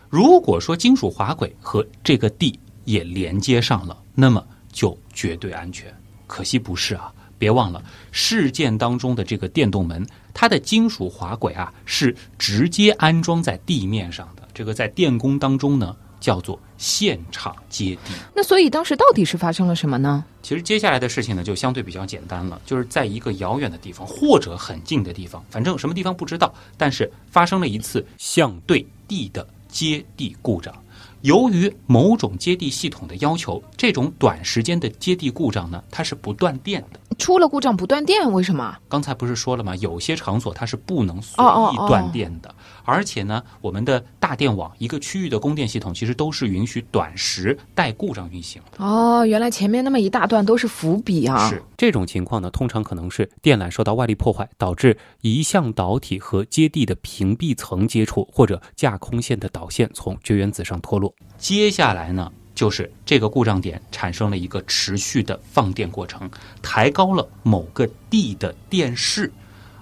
[0.08, 5.94] 如果说金属滑轨和这个地也连接上了，那么就绝对安全。
[6.26, 7.12] 可惜不是啊！
[7.38, 14.46] 别忘了，事件当中的这个电动门，它的金属滑轨啊是直接安装在地面上的。
[14.52, 18.12] 这个在电工当中呢，叫做现场接地。
[18.36, 20.22] 那所以当时到底是发生了什么呢？
[20.42, 30.74] 其实接下来的事情呢，就相对比较简单了，就是在一个遥远的地方或者很近的地方，反正什么地方不知道，但是发生了一次相对地的接地故障。
[31.22, 37.00] 由于某种接地系统的要求，这种短时间的接地故障呢，它是不断电的。
[37.18, 38.74] 出了故障不断电，为什么？
[38.88, 39.76] 刚才不是说了吗？
[39.76, 42.54] 有些场所它是不能随意哦哦哦断电的，
[42.84, 48.84] 而且呢，我们的大电网一个区域的供电系统其实都是允许短时带故障运行的。
[48.84, 51.48] 哦，原来前面那么一大段都是伏笔啊！
[51.48, 61.14] 是这种情况呢，通常可能是电缆受到外力破坏，导致一向导体和接地的屏蔽层接触，或者架空线的导线从绝缘子上脱落。
[61.38, 66.30] 接下来呢，就是这个故障点产生了一个持续的放电过程，
[66.62, 69.32] 抬高了某个地的电势，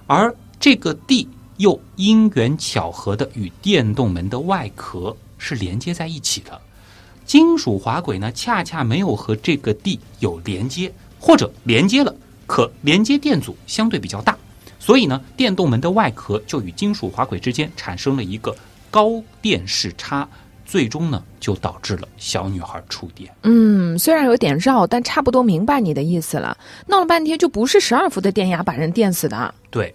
[0.07, 1.27] 而这个地
[1.59, 6.59] 又因缘巧合的与电动门的外壳是连接在一起的。
[7.25, 12.15] 金属滑轨呢，恰恰没有和这个地有连接，或者连接了，
[12.47, 14.37] 可连接电阻相对比较大，
[14.79, 18.55] 所以呢，电动门的外壳就与金属滑轨之间产生了一个
[18.89, 20.27] 高电势差，
[20.65, 23.29] 最终呢，就导致了小女孩触电。
[23.43, 26.57] 嗯，虽然有点绕，但差不多明白你的意思了。
[26.87, 29.53] 闹了半天，就不是十二伏的电压把人电死的。
[29.69, 29.93] 对，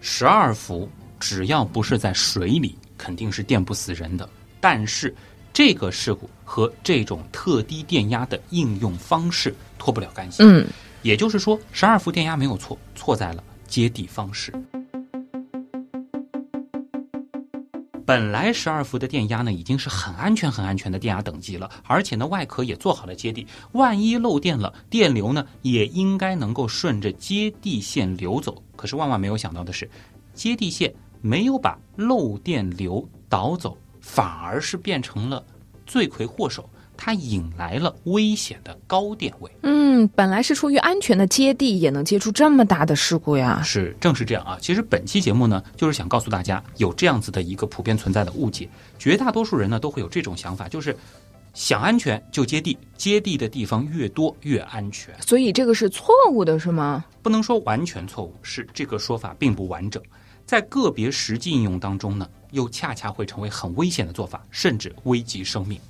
[0.00, 0.86] 十二伏
[1.24, 4.28] 只要不是在水里，肯定是电不死人的。
[4.60, 5.14] 但是
[5.54, 10.42] 这个事故和这种特低电压的应用方式脱不了干系。
[10.42, 10.66] 嗯，
[11.00, 14.52] 也就是说，十二伏电压没有错，错在了接地方式。
[18.04, 23.46] 本来十二伏的电压呢，已经是很安全、很安全的电压等级了，而且呢，外壳也做好了接地。
[23.72, 28.62] 万一漏电了，电流呢也应该能够顺着接地线流走。
[28.76, 29.88] 可是万万没有想到的是，
[30.34, 30.92] 接地线
[31.26, 35.42] 没有把漏电流导走，反而是变成了
[35.86, 36.68] 罪魁祸首。
[36.98, 39.50] 它引来了危险的高电位。
[39.62, 43.62] 嗯，本来是出于安全的接地，也能接出这么大的事故呀。
[43.62, 44.58] 是，正是这样啊。
[44.60, 50.94] 其实本期节目呢，就是想告诉大家有这样子的一个普遍存在的误解，绝大多数人呢都会有这种想法，就是
[51.54, 55.14] 想安全就接地，接地的地方越多越安全。
[55.22, 57.04] 所以这个是错误的，是吗？
[57.22, 60.00] 不能说完全错误，是这个说法并不完整，
[60.46, 65.80] 在个别实际应用当中呢，又恰恰会成为很危险的做法，甚至危及生命。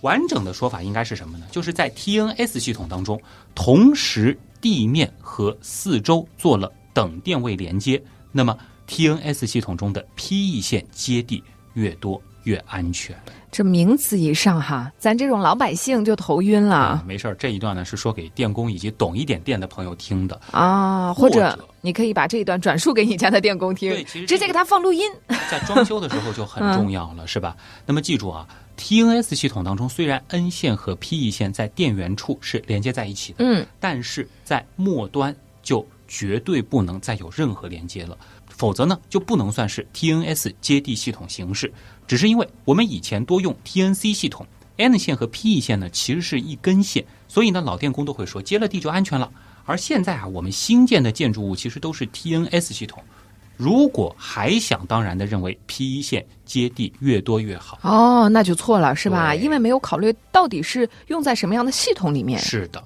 [0.00, 1.46] 完整的说法应该是什么呢？
[1.50, 3.20] 就是在 TNS 系统当中，
[3.54, 8.56] 同时地面和四周做了等电位连接，那么
[8.88, 13.14] TNS 系统中的 PE 线接地越多越安全。
[13.50, 20.40] 这名词一上哈，咱这种老百姓就头晕啊了，没事儿，这一段呢是说给电工以及懂一点电的朋友听的。
[20.52, 21.12] 啊。
[21.12, 25.10] 或者你可以把这一段转述给你家的电工听对其实，直接给他放录音。
[25.50, 27.56] 在装修的时候就很重要了， 是吧？
[27.84, 28.46] 那么记住啊
[28.78, 38.16] TNS 系统当中，虽然 N 线和 PE 线在电源处是连接在一起的，嗯，但是在末端就绝对不能再有任何连接了，
[38.48, 41.70] 否则呢就不能算是 TNS 接地系统形式。
[42.10, 44.44] 只是因为我们以前多用 TNC 系统
[44.78, 49.30] ，N 线和 PE 线呢其实是一根线，所以呢老电工都会说接了地就安全了。
[49.64, 53.00] 而现在啊，我们新建的建筑物其实都是 TNS 系统。
[53.56, 59.32] 如果还想当然的认为 P 一线接地越多越好，哦，那就错了，是吧？
[59.36, 62.40] 因为没有考虑到底是用在什么样的系统里面。
[62.40, 62.82] 是的，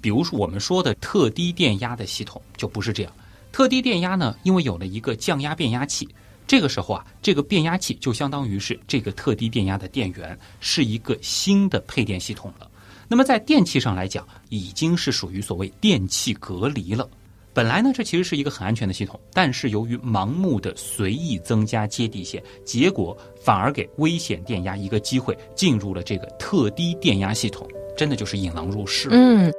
[0.00, 3.12] 比如说我们说的特低电压的系统就不是这样。
[3.52, 6.08] 特低电压呢，因为有了一个降压变压器，
[6.46, 12.70] 这个时候啊，这个变压器就相当于是这个特低电压的电源，是一个新的配电系统了。
[13.08, 17.08] 那么在电器上来讲，已经是属于所谓电气隔离了。
[17.52, 29.08] 本来呢，这其实是一个很安全的系统，但是由于盲目的随意增加接地线，结果反而给危险电压一个机会，进入了这个特低电压系统，真的就是引狼入室。
[29.12, 29.52] 嗯。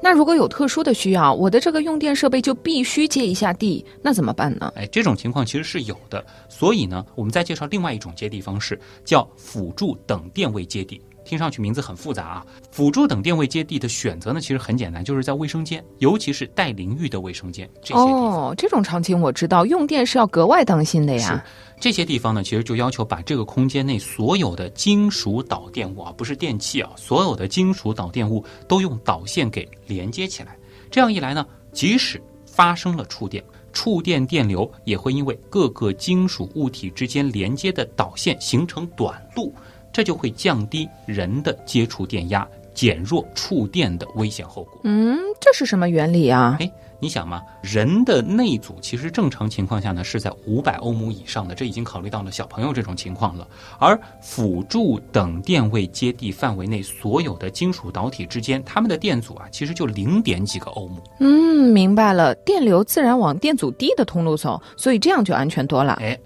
[0.00, 4.72] 那如果有特殊的需要，我的这个用电设备就必须接一下地，那怎么办呢？
[4.76, 6.24] 哎，这种情况其实是有的。
[6.48, 11.00] 所以呢，我们再介绍另外一种接地方式，叫辅助等电位接地。
[11.28, 12.46] 听上去名字很复杂啊。
[12.70, 18.22] 辅助等电位接地的选择呢，其实很简单，就是在卫生间，尤其是带淋浴的卫生间这些地方。
[18.22, 21.44] 哦，这种场景我知道，用电是要格外当心的呀。
[21.80, 30.56] 这些地方呢，其实就要求把这个空间内所有的金属导电物啊，不是电器啊，所有的金属导电物都用导线给连接起来。
[30.90, 39.54] 这样一来呢，即使发生了触电，触电电流也会因为各个金属物体之间连接的导线形成短路，
[39.98, 44.80] 这就会降低人的接触电压，减弱触电的危险后果。
[44.84, 46.56] 嗯，这是什么原理啊？
[46.60, 53.44] 哎，你想嘛，人的内阻其实正常情况下呢是在五百欧姆以上的，这已经考虑到了小朋友这种情况了。
[53.80, 61.02] 而辅助等电位接地范围内所有的金属导体之间，它们的电阻啊，其实就零点几个欧姆。
[61.18, 65.94] 嗯，明白了，电流自然往电阻低的通路走，所以这样就安全多了。
[65.94, 66.16] 哎，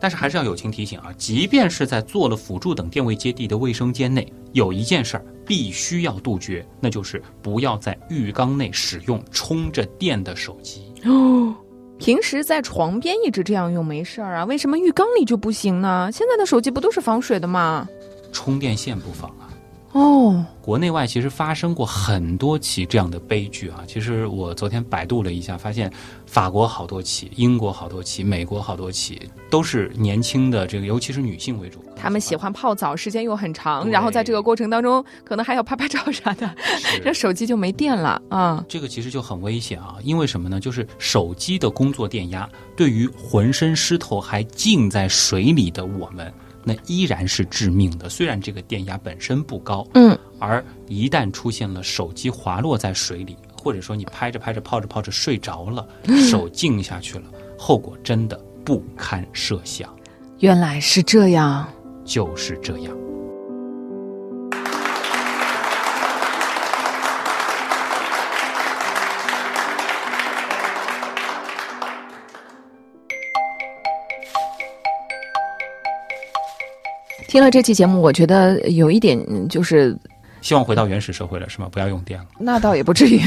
[0.00, 10.92] 但是还是要友情提醒啊，即便是在做了辅助等电位接地的卫生间内，有一件事儿必须要杜绝，那就是不要在浴缸内使用充着电的手机。
[11.04, 11.54] 哦，
[11.98, 16.10] 平时在床边一直这样用没事儿啊，为什么浴缸里就不行呢？
[16.12, 17.88] 现在的手机不都是防水的吗？
[18.32, 19.39] 充电线不妨啊。
[19.92, 23.82] 哦，国内外其实发生过很多起这样的悲剧啊。
[23.88, 25.92] 其实我昨天百度了一下，发现
[26.26, 31.84] 法国好多起，英国好多起，美国好多起，都是年轻的这个，尤其是女性为主。
[31.96, 36.48] 他们喜欢泡澡，时间又很长，然后在这个过程当中，可能还要拍拍照啥的，
[37.02, 38.64] 这手机就没电了啊。
[38.68, 40.60] 这个其实就很危险啊，因为什么呢？
[40.60, 46.32] 就是手机的工作电压对于浑身湿透还浸在水里的我们，
[46.64, 48.08] 那依然是致命的。
[48.08, 55.86] 虽然这个电压本身不高，嗯，而一旦出现了手机滑落在水里，或者说你拍着拍着、泡着泡着睡着了，
[56.30, 57.24] 手浸下去了，
[57.58, 59.94] 后果真的不堪设想。
[60.38, 61.66] 原来是这样。
[62.04, 62.96] 就是这样。
[77.30, 79.96] 听了这期节目，我觉得有一点嗯就是
[80.40, 81.68] 希望回到原始社会了，是吗？
[81.70, 82.26] 不要用电了。
[82.40, 83.20] 那倒也不至于，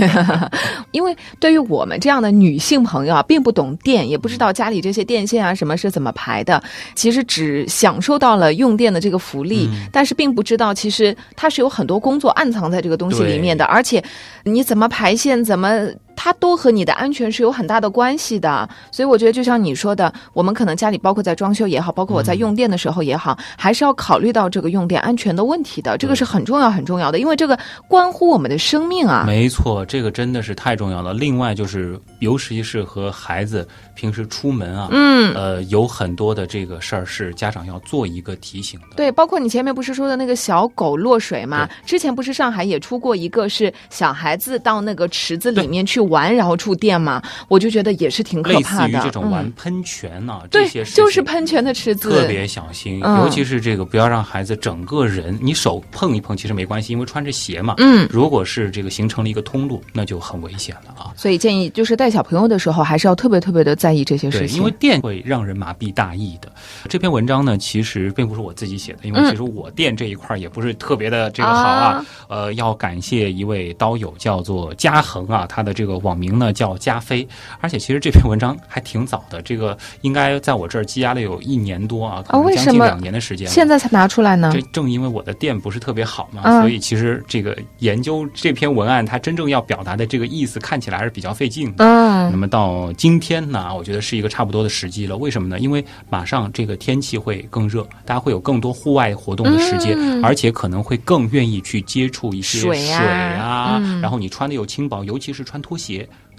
[0.92, 6.62] 因为对于我们这样的女性朋友啊，并不懂电，也不知道家里这些电线啊什么是怎么排的，
[6.96, 14.04] 其实只享受到了用电的这个福利，嗯但是并不知道其实它是有很多工作暗藏在这个东西里面的，而且
[14.44, 15.88] 你怎么排线，怎么。
[16.16, 29.24] 它都和你的安全是有很大的关系的，所以我觉得就像你说的，我们可能家里包括在装修也好，包括我在用电的时候也好，还是要考虑到这个用电安全的问题的，这个是很重要很重要的，因为这个关乎我们的生命啊。
[29.26, 31.14] 没错，这个真的是太重要了。
[31.14, 38.88] 另外就是，尤其是和孩子平时出门啊，嗯，呃，有很多的这个事儿是家长要做一个提醒的。
[38.96, 41.68] 对，包括你前面不是说的那个小狗落水吗？
[41.86, 47.22] 之前不是上海也出过一个是小孩子到那个池子里面去玩，然后触电嘛？
[47.48, 48.90] 我就觉得也是挺可类似怕的。
[48.90, 57.76] 于这种玩嗯、喷泉呐、对这些，事就是喷泉的池子，特别小心，嗯尤其是这个不要让孩子整个人，你手碰一碰其实没关系，因为穿着鞋嘛。
[57.78, 58.08] 嗯。
[58.12, 61.14] 如果是这个形成了一个通路，那就很危险了啊。
[61.16, 64.58] 所以建议就是带小朋友的时候，还是要特别特别的在意这些事，情。
[64.58, 66.52] 因为电会让人麻痹大意的。
[66.90, 71.84] 这篇文章呢，其实并不是我自己写的，因为嗯其实我电这一块也不是特别的这个好啊。
[71.84, 77.28] 啊呃，要感谢一位刀友，叫做嘉恒啊，他的这个个网名呢叫加菲，
[77.62, 83.48] 而且其实这篇文章还挺早的，这个应该在我这儿积压了有一年多啊，可能将近两年的时间。
[83.48, 84.52] 现在才拿出来呢？
[84.54, 91.86] 这正因为我的店不是特别好嘛，嗯所以其实这个研究这篇文案，它真正要表达的这个意思，看起来还是比较费劲的。
[91.86, 95.18] 那嗯么到今天呢，我觉得是一个差不多的时机了。
[95.18, 95.60] 为什么呢？
[95.60, 105.83] 因为马上这个天气会更热，大家会有更多户外活动的时间，嗯而且可能会更愿意去接触一些水啊啊嗯然后你穿的又轻薄，尤其是穿拖鞋，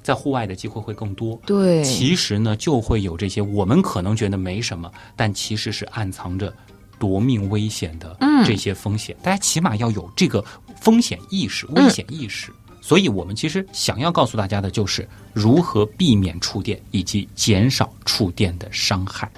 [0.03, 1.41] 在户外的机会会更多。
[1.47, 6.55] 对，其实呢，就会有这些我们可能觉得没什么，但其实是暗藏着
[6.99, 9.17] 夺命危险的嗯这些风险。
[9.23, 10.45] 大家起码要有这个
[10.81, 12.53] 风险意识、危险意识。
[12.83, 19.31] 所以我们其实想要告诉大家的就是如何避免触电，以及减少触电的伤害。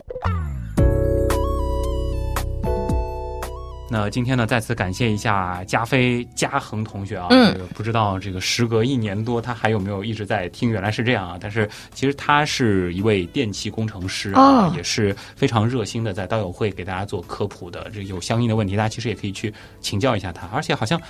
[3.88, 10.68] 那今天呢，再次感谢一下加菲加恒同学啊，嗯这个不知道这个时隔一年多，他还有没有一直在听？
[10.70, 11.38] 原来是这样啊！
[11.40, 17.88] 但是其实他是一位电气工程师啊，哦也是非常热心的，在刀友会给大家做科普的。
[17.94, 20.48] 这有相应的问题，大家其实也可以去请教一下他。
[20.48, 21.00] 而且好像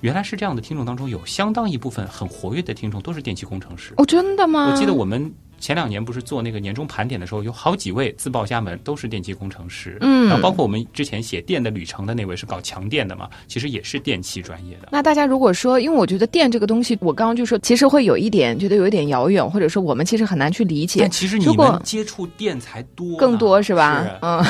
[0.00, 3.92] 原来是这样的听众当中，有相当一部分很活跃的听众都是电气工程师。
[3.98, 4.70] 哦，真的吗？
[4.70, 5.32] 我记得我们
[5.62, 9.96] 前两年不是做那个年终盘点的时候，有好几位自报家门，都是电气工程师。
[10.00, 14.88] 嗯然后包括我们之前写电的旅程的那位是搞强电的嘛，其实也是电气专业的。
[14.90, 21.10] 那大家如果说，因为我觉得电这个东西，我刚刚就说，其实会有一点觉得有一点遥远，或者说我们其实很难去理解但。
[21.10, 24.02] 其实你们接触电才多，更多是吧？
[24.02, 24.44] 是嗯，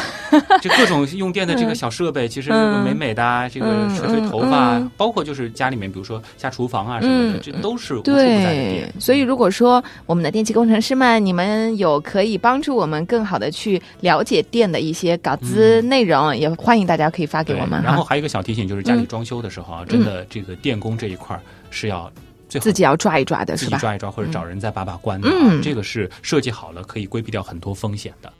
[0.62, 2.50] 就各种用电的这个小设备，其实
[2.84, 8.92] 美美的啊，这个嗯吹吹头发包括就是家里面，比如说下厨房啊什么的，嗯这都是无处不在的电。。
[8.98, 17.82] 所以如果说我们的电气工程师们，你们有可以帮助我们更好的去了解店的一些稿子内容，也欢迎大家可以发给我们。
[17.82, 22.10] 然后还有一个小提醒，就是家里嗯装修的时候啊，真的这个电工这一块儿是要
[22.48, 23.70] 最好自己要抓一抓的是吧？
[23.70, 28.32] 自己抓一抓，或者找人再把把关的、啊，嗯这个是设计好了可以规避掉很多风险的。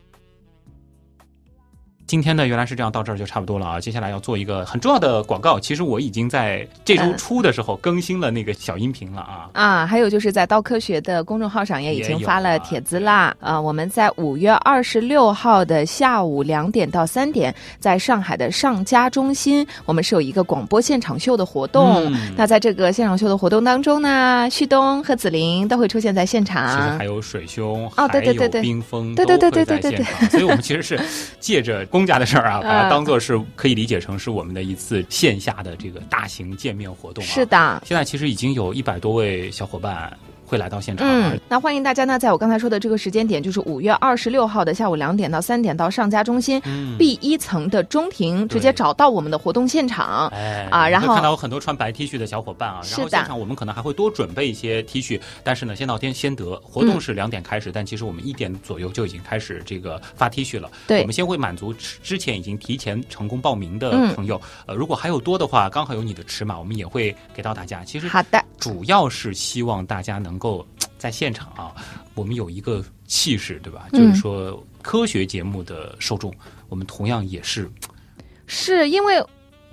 [2.13, 3.81] 今天呢，原来是这样，到这儿就差不多了啊。
[3.81, 9.49] 接下来要做一个很重要的广告，其实我已经在这周嗯初的时候更新了那个小音频了啊。
[9.55, 13.35] 啊，还有就是在刀科学的公众号上也已经发了帖子啦。
[13.41, 22.05] 啊，我们在五月二十六号的下午两点到三点，在上海的上家中心，我们是有一个广播现场秀的活动。
[22.13, 27.05] 嗯那在这个现场秀的活动当中呢，旭东和紫菱都会出现在现场其实还。
[27.07, 30.05] 有水兄，哦对对对对冰封，对对对对对对。
[30.29, 31.01] 所以我们其实是
[31.41, 37.26] 借着公家的事儿啊，把它嗯当做是可以理解成是我们的一次线下的这个大型见面活动啊。
[37.26, 37.82] 是的。
[37.86, 40.16] 现在其实已经有一百多位小伙伴
[40.53, 50.28] 会来到现场，嗯，那欢迎大家呢，在我刚才说的这个时间点，就是五月二十六号的下午两点到三点，到上家中心嗯 B 一层的中庭，直接找到我们的活动现场。
[50.28, 56.61] 哎啊然后看到有很多穿白 T 恤的小伙伴啊，然后现场我们可能还会多准备一些 T 恤，但是呢，先到先先得。
[56.62, 60.70] 活动是两点开始，但其实我们一点左右就已经开始这个发 T 恤了。
[60.86, 67.82] 对我们先会满足之之前已经提前成功报名的嗯朋友，呃，如果还有多的话，刚好有你的尺码，我们也会给到大家。
[67.84, 70.66] 其实好的，主要是希望大家能够
[70.99, 71.72] 在现场啊，
[72.14, 73.86] 我们有一个气势，对吧？
[73.93, 76.34] 嗯就是说科学节目的受众，
[76.68, 77.70] 我们同样也是
[78.47, 79.24] 是因为。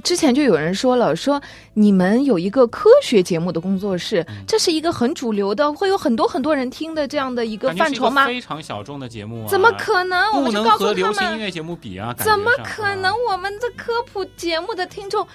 [0.02, 1.42] 之前就有人说了，说
[1.74, 8.26] 你们有一个科学节目的工作室，嗯这是一个很主流的，会有很多很多人听的这样的一个范畴吗？
[8.26, 10.26] 非常小众的节目啊，怎么可能？
[10.32, 12.16] 我不们就告能和流诉他们，行音乐节目比啊？
[12.18, 13.14] 怎么可能？？
[13.30, 15.28] 我们的科普节目的听众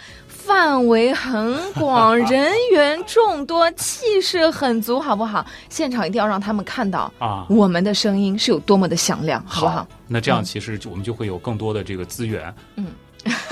[0.46, 5.44] 范围很广，人员众多，气势很足，好不好？
[5.70, 9.86] 现场一定要让他们看到啊，我们的声音是有多么的响亮，好不好？
[10.06, 12.88] 那这样嗯其实就我们就会有更多的这个资源，嗯，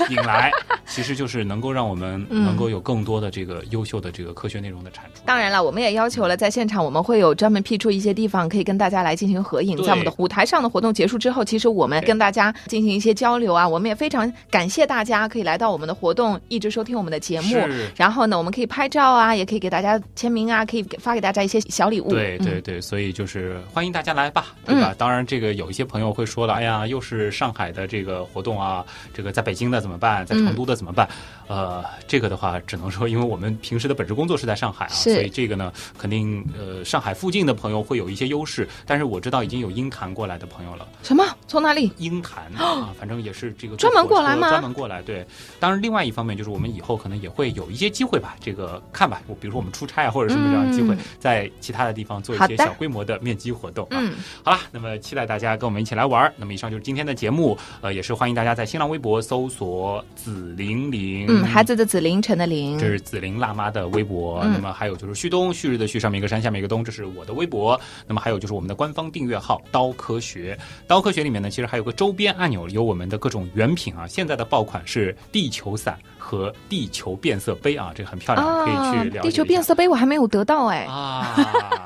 [0.09, 0.51] 引来，
[0.85, 5.21] 其实就是能够让我们嗯能够有更多的这个优秀的这个科学内容的产出。
[5.25, 9.77] 当然了，我们也要求了，在现场我们会有专门辟出一些地方，可以跟大家来进行合影。
[9.83, 17.57] 在我们的舞台上的活动结束之后，其实我们跟大家进行一些交流啊，我们也非常感谢大家可以来到我们的活动，一直收听我们的节目。
[17.95, 22.09] 然后呢，我们可以拍照啊，也可以给大家签名啊，可以给发给大家一些小礼物。
[22.09, 24.93] 嗯对对对，所以就是欢迎大家来吧，对吧？
[24.97, 30.25] 当然，这个有一些朋友会说了，哎呀，又是上海的这个活动啊，这个在北京的怎么办？
[30.25, 31.07] 在成都的怎么办？
[31.47, 38.67] 呃，这个的话，只能说，因为我们平时的本职工作是在上海啊，所以这个呢，肯定呃，上海附近的朋友会有一些优势。
[38.85, 41.91] 但是我知道已经有鹰潭过来的朋友了，什么从哪里？
[41.97, 45.25] 鹰潭啊，反正也是这个专门过来吗专门过来，对。
[45.59, 53.97] 当然，另外一方面就是我们以后可能也会有一些机会吧，这个看吧，我比如说我们出差啊，或者什么这样的机会，嗯在其他的地方做一些小规模的面基活动啊。
[53.99, 54.13] 嗯，
[54.43, 56.33] 好了，那么期待大家跟我们一起来玩儿。
[56.37, 67.79] 那么以上就是今天的节目，呃，也是欢迎大家在新浪微博搜索“紫玲玲”，嗯，孩子的子，凌晨的凌这，是紫菱辣妈的微博，嗯那么还有就是旭东，旭日的旭，上面一个山，下面一个东，这是我的微博。
[68.07, 70.57] 那么还有就是我们的官方订阅号“刀科学”，
[70.87, 74.07] 刀科学里面呢，其实还有个周边按钮，有我们的各种原品啊。
[74.07, 79.29] 现在的爆款是地球伞和地球变色杯啊，这个很漂亮，可以去了解。
[79.29, 80.85] 地球变色杯我还没有得到哎。
[80.85, 81.35] 啊，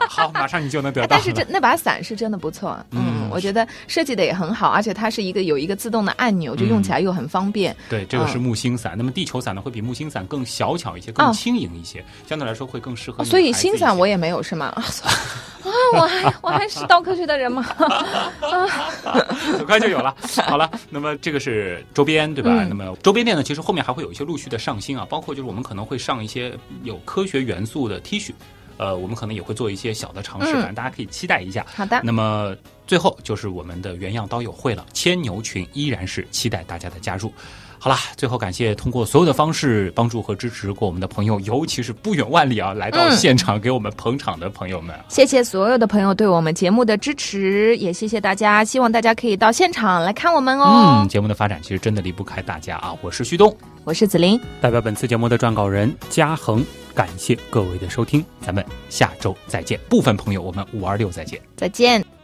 [0.10, 1.22] 好，马上你就能得哎，到了。
[1.22, 7.76] 但是这那把伞是真的不错，嗯嗯，我觉得设计的也很好，而且它是一个有一个自动的按钮，就用起来又很方便。
[7.90, 8.94] 对，这个是嗯木星伞。
[8.98, 14.68] 那么地球伞呢，会比木星伞更小巧一些，更哦轻盈一些，相对来说会更适合哦，所以孩子一些新伞我也没有是吗？
[14.76, 17.64] 啊，啊我还我还是刀科学的人吗？
[19.58, 20.16] 很快就有了。
[20.46, 22.52] 好了，那么这个是周边对吧？
[22.64, 26.54] 嗯那么周边店呢，其实后面还会有一些陆续的上新啊，包括就是我们可能会上一些
[26.84, 28.32] 有科学元素的 T 恤。
[28.78, 31.66] 呃，我们可能也会做一些小的尝试，嗯反正大家可以期待一下。
[31.76, 32.56] 好的，那么
[32.88, 37.32] 最后就是我们的原样刀友会了，牵牛群依然是期待大家的加入。
[37.80, 44.96] 好啦，最后感谢通过所有的方式帮助和支持过我们的朋友，尤其是不远万里啊来到嗯现场给我们捧场的朋友们。
[45.10, 51.04] 谢谢所有的朋友对我们节目的支持，也谢谢大家，希望大家可以到现场来看我们哦。
[51.04, 52.98] 嗯，节目的发展其实真的离不开大家啊！
[53.00, 56.66] 我是旭东，我是子琳，代表本次节目的撰稿人嘉恒，
[56.96, 59.80] 感谢各位的收听，咱们下周再见。
[59.88, 61.40] 部分朋友，我们五二六再见。
[61.56, 62.17] 再见。